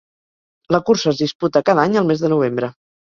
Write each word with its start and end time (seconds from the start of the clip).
La 0.75 0.79
cursa 0.87 1.09
es 1.11 1.19
disputa 1.23 1.63
cada 1.67 1.83
any 1.83 1.99
al 2.01 2.09
mes 2.13 2.25
de 2.25 2.33
novembre. 2.35 2.71